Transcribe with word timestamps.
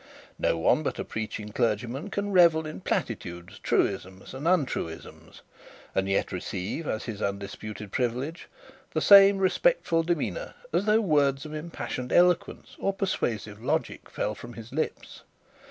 No 0.39 0.57
one 0.57 0.81
but 0.81 0.97
a 0.97 1.05
preaching 1.05 1.49
clergyman 1.49 2.09
can 2.09 2.31
revel 2.31 2.65
in 2.65 2.81
platitudes, 2.81 3.59
truisms, 3.59 4.33
and 4.33 4.47
untruisms, 4.47 5.41
and 5.93 6.09
yet 6.09 6.31
receive, 6.31 6.87
as 6.87 7.03
his 7.03 7.21
undisputed 7.21 7.91
privilege, 7.91 8.47
the 8.95 8.99
same 8.99 9.37
respectful 9.37 10.01
demeanour 10.01 10.55
as 10.73 10.85
though 10.85 11.01
words 11.01 11.45
of 11.45 11.53
impassioned 11.53 12.11
eloquence, 12.11 12.75
or 12.79 12.93
persuasive 12.93 13.61
logic, 13.63 14.09
fell 14.09 14.33
from 14.33 14.53
his 14.53 14.71
lips. 14.73 15.21